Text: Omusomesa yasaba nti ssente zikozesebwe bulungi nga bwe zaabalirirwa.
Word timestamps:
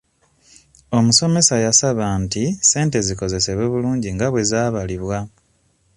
Omusomesa 0.97 1.55
yasaba 1.65 2.05
nti 2.23 2.43
ssente 2.53 2.97
zikozesebwe 3.07 3.65
bulungi 3.71 4.09
nga 4.15 4.27
bwe 4.29 4.41
zaabalirirwa. 4.49 5.17